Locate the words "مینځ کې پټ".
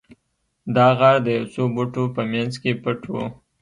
2.31-3.01